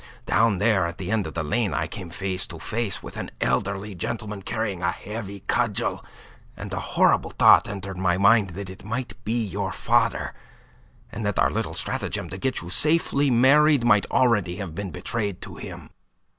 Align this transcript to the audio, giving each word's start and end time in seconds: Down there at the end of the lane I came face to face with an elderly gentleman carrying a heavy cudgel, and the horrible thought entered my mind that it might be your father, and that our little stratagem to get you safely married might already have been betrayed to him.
Down 0.25 0.57
there 0.57 0.87
at 0.87 0.97
the 0.97 1.11
end 1.11 1.27
of 1.27 1.35
the 1.35 1.43
lane 1.43 1.75
I 1.75 1.85
came 1.85 2.09
face 2.09 2.47
to 2.47 2.57
face 2.57 3.03
with 3.03 3.17
an 3.17 3.29
elderly 3.39 3.93
gentleman 3.93 4.41
carrying 4.41 4.81
a 4.81 4.89
heavy 4.91 5.41
cudgel, 5.41 6.03
and 6.57 6.71
the 6.71 6.79
horrible 6.79 7.29
thought 7.29 7.69
entered 7.69 7.99
my 7.99 8.17
mind 8.17 8.51
that 8.57 8.71
it 8.71 8.83
might 8.83 9.23
be 9.23 9.45
your 9.45 9.71
father, 9.71 10.33
and 11.11 11.23
that 11.23 11.37
our 11.37 11.51
little 11.51 11.75
stratagem 11.75 12.31
to 12.31 12.39
get 12.39 12.61
you 12.61 12.71
safely 12.71 13.29
married 13.29 13.83
might 13.83 14.07
already 14.09 14.55
have 14.55 14.73
been 14.73 14.89
betrayed 14.89 15.39
to 15.43 15.57
him. 15.57 15.91